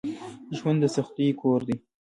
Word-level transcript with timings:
ژوند 0.57 0.79
دسختیو 0.83 1.37
کور 1.41 1.59
دی 1.67 1.75